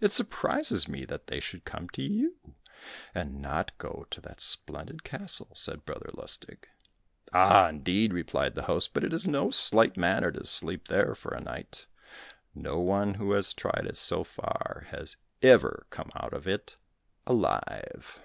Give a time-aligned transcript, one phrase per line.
[0.00, 2.34] "It surprises me that they should come to you
[3.14, 6.64] and not go to that splendid castle," said Brother Lustig.
[7.32, 11.32] "Ah, indeed," replied the host, "but it is no slight matter to sleep there for
[11.32, 11.86] a night;
[12.52, 16.74] no one who has tried it so far, has ever come out of it
[17.24, 18.18] alive."